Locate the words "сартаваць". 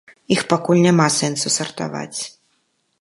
1.57-2.19